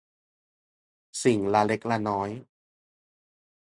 [1.23, 2.29] สิ่งละเล็กละน้อย